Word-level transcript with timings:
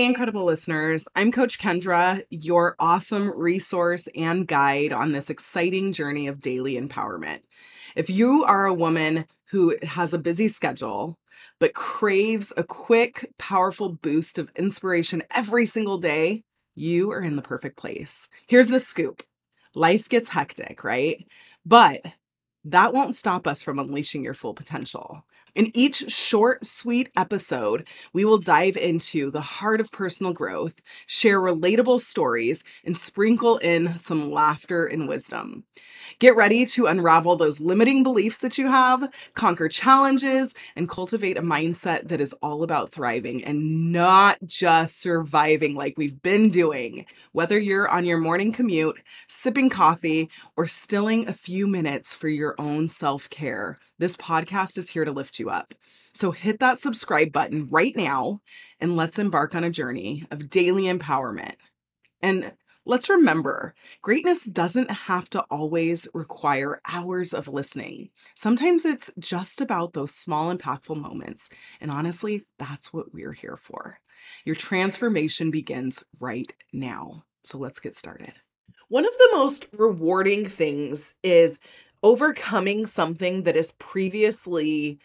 Hey, 0.00 0.06
incredible 0.06 0.46
listeners. 0.46 1.06
I'm 1.14 1.30
Coach 1.30 1.58
Kendra, 1.58 2.22
your 2.30 2.74
awesome 2.78 3.38
resource 3.38 4.08
and 4.16 4.48
guide 4.48 4.94
on 4.94 5.12
this 5.12 5.28
exciting 5.28 5.92
journey 5.92 6.26
of 6.26 6.40
daily 6.40 6.80
empowerment. 6.80 7.40
If 7.94 8.08
you 8.08 8.42
are 8.44 8.64
a 8.64 8.72
woman 8.72 9.26
who 9.50 9.76
has 9.82 10.14
a 10.14 10.18
busy 10.18 10.48
schedule, 10.48 11.18
but 11.58 11.74
craves 11.74 12.50
a 12.56 12.64
quick, 12.64 13.30
powerful 13.38 13.90
boost 13.90 14.38
of 14.38 14.50
inspiration 14.56 15.22
every 15.36 15.66
single 15.66 15.98
day, 15.98 16.44
you 16.74 17.10
are 17.10 17.20
in 17.20 17.36
the 17.36 17.42
perfect 17.42 17.76
place. 17.76 18.26
Here's 18.48 18.68
the 18.68 18.80
scoop 18.80 19.22
life 19.74 20.08
gets 20.08 20.30
hectic, 20.30 20.82
right? 20.82 21.22
But 21.66 22.00
that 22.64 22.94
won't 22.94 23.16
stop 23.16 23.46
us 23.46 23.62
from 23.62 23.78
unleashing 23.78 24.24
your 24.24 24.32
full 24.32 24.54
potential. 24.54 25.26
In 25.54 25.70
each 25.74 26.10
short, 26.12 26.64
sweet 26.64 27.10
episode, 27.16 27.86
we 28.12 28.24
will 28.24 28.38
dive 28.38 28.76
into 28.76 29.30
the 29.30 29.40
heart 29.40 29.80
of 29.80 29.90
personal 29.90 30.32
growth, 30.32 30.80
share 31.06 31.40
relatable 31.40 32.00
stories, 32.00 32.62
and 32.84 32.96
sprinkle 32.96 33.58
in 33.58 33.98
some 33.98 34.30
laughter 34.30 34.86
and 34.86 35.08
wisdom. 35.08 35.64
Get 36.18 36.36
ready 36.36 36.66
to 36.66 36.86
unravel 36.86 37.36
those 37.36 37.60
limiting 37.60 38.02
beliefs 38.02 38.38
that 38.38 38.58
you 38.58 38.68
have, 38.68 39.12
conquer 39.34 39.68
challenges, 39.68 40.54
and 40.76 40.88
cultivate 40.88 41.38
a 41.38 41.42
mindset 41.42 42.08
that 42.08 42.20
is 42.20 42.34
all 42.42 42.62
about 42.62 42.92
thriving 42.92 43.44
and 43.44 43.92
not 43.92 44.38
just 44.44 45.00
surviving 45.00 45.74
like 45.74 45.94
we've 45.96 46.22
been 46.22 46.50
doing. 46.50 47.06
Whether 47.32 47.58
you're 47.58 47.88
on 47.88 48.04
your 48.04 48.18
morning 48.18 48.52
commute, 48.52 49.00
sipping 49.28 49.70
coffee, 49.70 50.30
or 50.56 50.66
stilling 50.66 51.28
a 51.28 51.32
few 51.32 51.66
minutes 51.66 52.14
for 52.14 52.28
your 52.28 52.54
own 52.58 52.88
self 52.88 53.28
care, 53.30 53.78
this 53.98 54.16
podcast 54.16 54.78
is 54.78 54.90
here 54.90 55.04
to 55.04 55.12
lift 55.12 55.38
you 55.38 55.39
up. 55.48 55.74
So 56.12 56.32
hit 56.32 56.58
that 56.60 56.80
subscribe 56.80 57.32
button 57.32 57.68
right 57.70 57.94
now 57.96 58.40
and 58.80 58.96
let's 58.96 59.18
embark 59.18 59.54
on 59.54 59.64
a 59.64 59.70
journey 59.70 60.26
of 60.30 60.50
daily 60.50 60.84
empowerment. 60.84 61.54
And 62.22 62.52
let's 62.84 63.08
remember 63.08 63.74
greatness 64.02 64.44
doesn't 64.44 64.90
have 64.90 65.30
to 65.30 65.40
always 65.50 66.08
require 66.12 66.80
hours 66.92 67.32
of 67.32 67.48
listening. 67.48 68.10
Sometimes 68.34 68.84
it's 68.84 69.10
just 69.18 69.60
about 69.60 69.92
those 69.92 70.14
small, 70.14 70.54
impactful 70.54 70.96
moments. 70.96 71.48
And 71.80 71.90
honestly, 71.90 72.44
that's 72.58 72.92
what 72.92 73.14
we're 73.14 73.32
here 73.32 73.56
for. 73.56 74.00
Your 74.44 74.56
transformation 74.56 75.50
begins 75.50 76.04
right 76.20 76.52
now. 76.72 77.24
So 77.44 77.58
let's 77.58 77.80
get 77.80 77.96
started. 77.96 78.32
One 78.88 79.06
of 79.06 79.12
the 79.16 79.28
most 79.32 79.68
rewarding 79.72 80.44
things 80.44 81.14
is 81.22 81.60
overcoming 82.02 82.86
something 82.86 83.44
that 83.44 83.56
has 83.56 83.72
previously 83.72 84.98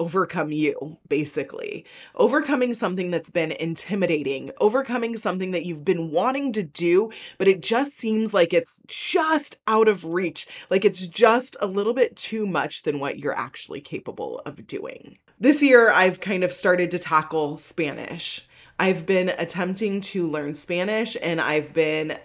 overcome 0.00 0.50
you, 0.50 0.96
basically. 1.08 1.84
Overcoming 2.16 2.74
something 2.74 3.10
that's 3.10 3.30
been 3.30 3.52
intimidating, 3.52 4.50
overcoming 4.58 5.16
something 5.16 5.52
that 5.52 5.66
you've 5.66 5.84
been 5.84 6.10
wanting 6.10 6.52
to 6.54 6.62
do, 6.62 7.12
but 7.38 7.46
it 7.46 7.62
just 7.62 7.92
seems 7.92 8.34
like 8.34 8.52
it's 8.52 8.80
just 8.88 9.60
out 9.68 9.86
of 9.86 10.06
reach, 10.06 10.48
like 10.70 10.84
it's 10.84 11.06
just 11.06 11.56
a 11.60 11.66
little 11.66 11.92
bit 11.92 12.16
too 12.16 12.46
much 12.46 12.82
than 12.82 12.98
what 12.98 13.18
you're 13.18 13.36
actually 13.36 13.82
capable 13.82 14.40
of 14.40 14.66
doing. 14.66 15.16
This 15.38 15.62
year, 15.62 15.90
I've 15.90 16.20
kind 16.20 16.42
of 16.42 16.52
started 16.52 16.90
to 16.92 16.98
tackle 16.98 17.58
Spanish. 17.58 18.48
I've 18.78 19.04
been 19.04 19.28
attempting 19.36 20.00
to 20.00 20.26
learn 20.26 20.54
Spanish 20.54 21.14
and 21.22 21.40
I've 21.40 21.74
been 21.74 22.16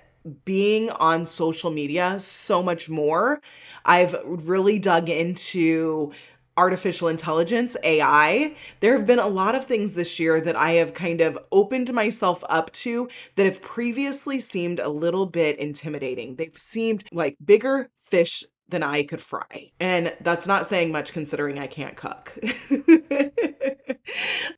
being 0.45 0.89
on 0.89 1.25
social 1.25 1.69
media 1.69 2.19
so 2.19 2.63
much 2.63 2.89
more. 2.89 3.41
I've 3.83 4.15
really 4.25 4.79
dug 4.79 5.09
into 5.09 6.13
artificial 6.57 7.07
intelligence, 7.07 7.75
AI. 7.83 8.55
There 8.79 8.97
have 8.97 9.05
been 9.05 9.19
a 9.19 9.27
lot 9.27 9.55
of 9.55 9.65
things 9.65 9.93
this 9.93 10.19
year 10.19 10.39
that 10.41 10.55
I 10.55 10.73
have 10.73 10.93
kind 10.93 11.21
of 11.21 11.37
opened 11.51 11.93
myself 11.93 12.43
up 12.49 12.71
to 12.73 13.09
that 13.35 13.45
have 13.45 13.61
previously 13.61 14.39
seemed 14.39 14.79
a 14.79 14.89
little 14.89 15.25
bit 15.25 15.57
intimidating. 15.59 16.35
They've 16.35 16.57
seemed 16.57 17.03
like 17.11 17.37
bigger 17.43 17.89
fish 18.03 18.43
than 18.69 18.83
I 18.83 19.03
could 19.03 19.21
fry. 19.21 19.71
And 19.79 20.13
that's 20.21 20.47
not 20.47 20.65
saying 20.65 20.91
much 20.91 21.13
considering 21.13 21.59
I 21.59 21.67
can't 21.67 21.95
cook. 21.95 22.37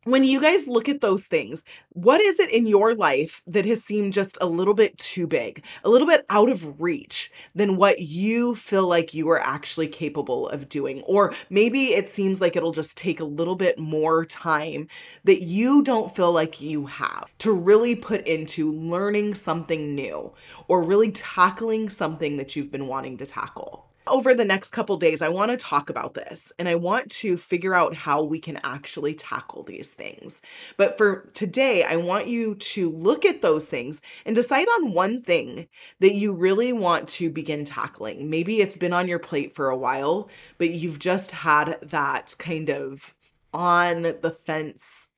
when 0.06 0.24
you 0.24 0.42
guys 0.42 0.68
look 0.68 0.88
at 0.88 1.02
those 1.02 1.26
things, 1.26 1.64
what 1.90 2.22
is 2.22 2.40
it 2.40 2.50
in 2.50 2.68
your 2.68 2.96
life 2.96 3.42
that 3.48 3.66
has 3.66 3.84
seemed 3.84 4.14
just 4.14 4.38
a 4.40 4.46
little 4.46 4.74
bit 4.74 4.98
too 4.98 5.28
big, 5.28 5.64
a 5.84 5.90
little 5.90 6.08
bit 6.08 6.26
out 6.30 6.50
of 6.50 6.80
reach 6.80 7.32
than 7.54 7.76
what 7.76 8.00
you 8.00 8.56
feel 8.56 8.88
like 8.88 9.14
you 9.14 9.30
are 9.30 9.42
actually 9.42 9.88
capable 9.88 10.48
of 10.50 10.70
doing? 10.70 11.02
Or 11.04 11.34
maybe 11.50 11.88
it 11.88 12.08
seems 12.08 12.40
like 12.40 12.56
it'll 12.56 12.72
just 12.72 12.98
take 12.98 13.20
a 13.20 13.26
little 13.26 13.56
bit 13.56 13.78
more 13.78 14.26
time 14.26 14.88
that 15.26 15.42
you 15.42 15.84
don't 15.84 16.16
feel 16.16 16.32
like 16.32 16.62
you 16.62 16.86
have 16.86 17.26
to 17.40 17.52
really 17.52 17.96
put 17.96 18.26
into 18.26 18.72
learning 18.72 19.34
something 19.34 19.94
new 19.94 20.34
or 20.70 20.82
really 20.82 21.12
tackling 21.12 21.90
something 21.90 22.38
that 22.38 22.56
you've 22.56 22.72
been 22.72 22.88
wanting 22.88 23.18
to 23.18 23.26
tackle 23.26 23.88
over 24.08 24.34
the 24.34 24.46
next 24.46 24.72
couple 24.72 24.98
days, 24.98 25.22
I 25.22 25.30
want 25.30 25.52
to 25.52 25.58
talk 25.58 25.90
about 25.90 26.14
this 26.14 26.52
and 26.58 26.68
I 26.68 26.76
want 26.76 27.12
to 27.12 27.38
figure 27.38 27.74
out 27.74 27.96
how 27.96 28.24
we 28.24 28.40
can 28.40 28.60
actually 28.64 29.14
tackle 29.14 29.64
these 29.64 29.92
things. 29.92 30.42
But 30.78 30.98
for 30.98 31.30
today, 31.34 31.84
I 31.84 31.96
want 31.96 32.28
you 32.28 32.56
to 32.56 32.90
look 32.90 33.26
at 33.26 33.42
those 33.42 33.66
things 33.66 34.02
and 34.26 34.36
decide 34.36 34.68
on 34.68 34.94
one 34.94 35.22
thing 35.22 35.68
that 36.00 36.16
you 36.16 36.34
really 36.34 36.74
want 36.74 37.08
to 37.10 37.30
begin 37.30 37.66
tackling. 37.66 38.30
Maybe 38.30 38.62
it's 38.62 38.78
been 38.78 38.94
on 38.94 39.08
your 39.08 39.20
plate 39.20 39.54
for 39.54 39.70
a 39.70 39.78
while, 39.78 40.30
but 40.58 40.70
you've 40.70 41.00
just 41.00 41.32
had 41.32 41.78
that 41.82 42.36
kind 42.40 42.70
of 42.70 43.16
on 43.54 44.04
the 44.04 44.32
fence 44.32 45.10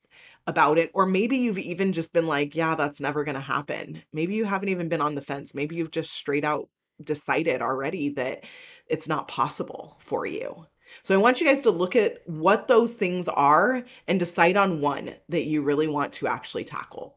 about 0.48 0.78
it. 0.78 0.92
Or 0.94 1.06
maybe 1.06 1.38
you've 1.38 1.60
even 1.60 1.94
just 1.94 2.12
been 2.12 2.28
like, 2.28 2.56
yeah, 2.56 2.76
that's 2.76 3.00
never 3.00 3.24
going 3.24 3.36
to 3.36 3.42
happen. 3.42 4.04
Maybe 4.12 4.36
you 4.36 4.46
haven't 4.46 4.70
even 4.70 4.90
been 4.90 5.02
on 5.02 5.16
the 5.16 5.22
fence. 5.22 5.54
Maybe 5.54 5.76
you've 5.76 5.92
just 5.92 6.12
straight 6.12 6.44
out 6.44 6.70
decided 7.04 7.62
already 7.62 8.10
that 8.10 8.44
it's 8.88 9.08
not 9.08 9.28
possible 9.28 9.98
for 10.00 10.26
you. 10.26 10.66
So 11.04 11.14
I 11.14 11.18
want 11.18 11.40
you 11.40 11.48
guys 11.48 11.62
to 11.64 11.72
look 11.72 11.96
at 11.96 12.22
what 12.26 12.68
those 12.68 12.94
things 12.94 13.28
are 13.28 13.84
and 14.08 14.20
decide 14.20 14.58
on 14.58 14.82
one 14.82 15.12
that 15.30 15.46
you 15.46 15.62
really 15.62 15.88
want 15.88 16.14
to 16.14 16.28
actually 16.28 16.64
tackle. 16.64 17.16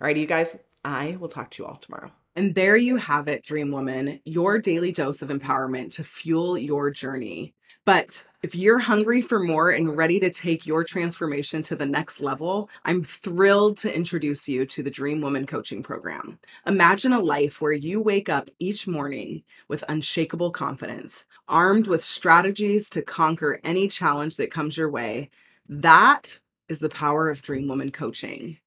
All 0.00 0.06
right, 0.06 0.16
you 0.16 0.26
guys, 0.26 0.62
I 0.84 1.16
will 1.18 1.28
talk 1.28 1.50
to 1.52 1.62
you 1.62 1.66
all 1.66 1.76
tomorrow. 1.76 2.12
And 2.36 2.54
there 2.54 2.76
you 2.76 2.96
have 2.96 3.26
it, 3.26 3.42
Dream 3.42 3.72
Woman, 3.72 4.20
your 4.24 4.58
daily 4.58 4.92
dose 4.92 5.22
of 5.22 5.28
empowerment 5.28 5.92
to 5.92 6.04
fuel 6.04 6.56
your 6.56 6.90
journey. 6.90 7.54
But 7.88 8.22
if 8.42 8.54
you're 8.54 8.80
hungry 8.80 9.22
for 9.22 9.38
more 9.38 9.70
and 9.70 9.96
ready 9.96 10.20
to 10.20 10.28
take 10.28 10.66
your 10.66 10.84
transformation 10.84 11.62
to 11.62 11.74
the 11.74 11.86
next 11.86 12.20
level, 12.20 12.68
I'm 12.84 13.02
thrilled 13.02 13.78
to 13.78 13.96
introduce 13.96 14.46
you 14.46 14.66
to 14.66 14.82
the 14.82 14.90
Dream 14.90 15.22
Woman 15.22 15.46
Coaching 15.46 15.82
Program. 15.82 16.38
Imagine 16.66 17.14
a 17.14 17.18
life 17.18 17.62
where 17.62 17.72
you 17.72 17.98
wake 17.98 18.28
up 18.28 18.50
each 18.58 18.86
morning 18.86 19.42
with 19.68 19.84
unshakable 19.88 20.50
confidence, 20.50 21.24
armed 21.48 21.86
with 21.86 22.04
strategies 22.04 22.90
to 22.90 23.00
conquer 23.00 23.58
any 23.64 23.88
challenge 23.88 24.36
that 24.36 24.50
comes 24.50 24.76
your 24.76 24.90
way. 24.90 25.30
That 25.66 26.40
is 26.68 26.80
the 26.80 26.90
power 26.90 27.30
of 27.30 27.40
Dream 27.40 27.68
Woman 27.68 27.90
Coaching. 27.90 28.58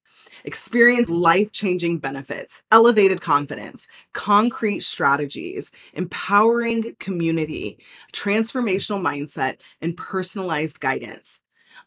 Experience 0.44 1.08
life 1.08 1.52
changing 1.52 1.98
benefits, 1.98 2.62
elevated 2.72 3.20
confidence, 3.20 3.88
concrete 4.12 4.82
strategies, 4.82 5.72
empowering 5.94 6.96
community, 6.98 7.78
transformational 8.12 9.00
mindset, 9.00 9.56
and 9.80 9.96
personalized 9.96 10.80
guidance. 10.80 11.42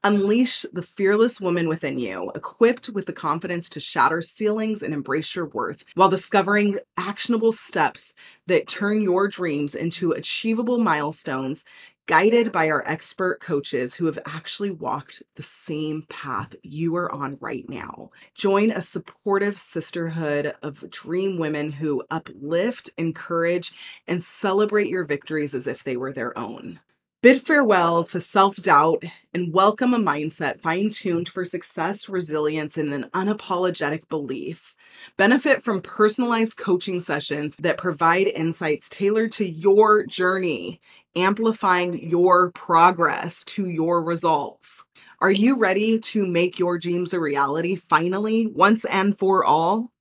Unleash 0.05 0.67
the 0.71 0.83
fearless 0.83 1.41
woman 1.41 1.67
within 1.67 1.97
you, 1.97 2.31
equipped 2.35 2.89
with 2.89 3.07
the 3.07 3.11
confidence 3.11 3.67
to 3.69 3.79
shatter 3.79 4.21
ceilings 4.21 4.83
and 4.83 4.93
embrace 4.93 5.35
your 5.35 5.47
worth 5.47 5.83
while 5.95 6.09
discovering 6.09 6.77
actionable 6.95 7.51
steps 7.51 8.13
that 8.45 8.67
turn 8.67 9.01
your 9.01 9.27
dreams 9.27 9.73
into 9.73 10.11
achievable 10.11 10.77
milestones 10.77 11.65
guided 12.05 12.51
by 12.51 12.69
our 12.69 12.87
expert 12.87 13.39
coaches 13.41 13.95
who 13.95 14.05
have 14.05 14.19
actually 14.27 14.69
walked 14.69 15.23
the 15.37 15.41
same 15.41 16.03
path 16.07 16.55
you 16.61 16.95
are 16.95 17.11
on 17.11 17.39
right 17.41 17.67
now. 17.67 18.09
Join 18.35 18.69
a 18.69 18.81
supportive 18.81 19.57
sisterhood 19.57 20.53
of 20.61 20.87
dream 20.91 21.39
women 21.39 21.71
who 21.71 22.03
uplift, 22.11 22.91
encourage, 22.95 23.73
and 24.07 24.21
celebrate 24.21 24.87
your 24.87 25.03
victories 25.03 25.55
as 25.55 25.65
if 25.65 25.83
they 25.83 25.97
were 25.97 26.13
their 26.13 26.37
own. 26.37 26.79
Bid 27.25 27.41
farewell 27.41 28.03
to 28.03 28.19
self 28.19 28.57
doubt 28.57 29.03
and 29.33 29.51
welcome 29.51 29.95
a 29.95 29.97
mindset 29.97 30.59
fine 30.59 30.91
tuned 30.91 31.27
for 31.27 31.43
success, 31.43 32.07
resilience, 32.07 32.77
and 32.77 32.93
an 32.93 33.09
unapologetic 33.15 34.07
belief. 34.09 34.75
Benefit 35.17 35.63
from 35.63 35.81
personalized 35.81 36.55
coaching 36.55 36.99
sessions 36.99 37.55
that 37.57 37.79
provide 37.79 38.27
insights 38.27 38.87
tailored 38.89 39.31
to 39.31 39.43
your 39.43 40.05
journey, 40.05 40.79
amplifying 41.15 42.07
your 42.07 42.51
progress 42.51 43.43
to 43.45 43.67
your 43.67 44.03
results. 44.03 44.85
Are 45.19 45.31
you 45.31 45.57
ready 45.57 45.97
to 45.97 46.27
make 46.27 46.59
your 46.59 46.77
dreams 46.77 47.11
a 47.11 47.19
reality 47.19 47.75
finally, 47.75 48.45
once 48.45 48.85
and 48.85 49.17
for 49.17 49.43
all? 49.43 49.91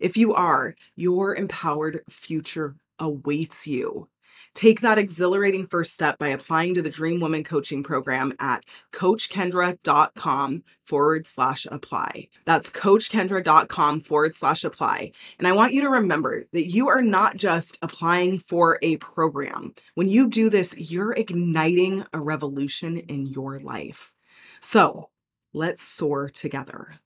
If 0.00 0.18
you 0.18 0.34
are, 0.34 0.74
your 0.96 1.34
empowered 1.34 2.02
future 2.10 2.76
awaits 2.98 3.66
you. 3.66 4.10
Take 4.54 4.80
that 4.82 4.98
exhilarating 4.98 5.66
first 5.66 5.92
step 5.92 6.16
by 6.16 6.28
applying 6.28 6.74
to 6.74 6.82
the 6.82 6.90
Dream 6.90 7.18
Woman 7.18 7.42
Coaching 7.42 7.82
Program 7.82 8.32
at 8.38 8.64
coachkendra.com 8.92 10.62
forward 10.82 11.26
slash 11.26 11.66
apply. 11.70 12.28
That's 12.44 12.70
coachkendra.com 12.70 14.00
forward 14.00 14.34
slash 14.36 14.62
apply. 14.62 15.10
And 15.38 15.48
I 15.48 15.52
want 15.52 15.72
you 15.72 15.80
to 15.82 15.88
remember 15.88 16.44
that 16.52 16.70
you 16.70 16.88
are 16.88 17.02
not 17.02 17.36
just 17.36 17.78
applying 17.82 18.38
for 18.38 18.78
a 18.80 18.96
program. 18.98 19.74
When 19.94 20.08
you 20.08 20.28
do 20.28 20.48
this, 20.48 20.78
you're 20.78 21.12
igniting 21.12 22.04
a 22.12 22.20
revolution 22.20 22.96
in 22.96 23.26
your 23.26 23.58
life. 23.58 24.12
So 24.60 25.10
let's 25.52 25.82
soar 25.82 26.28
together. 26.28 27.00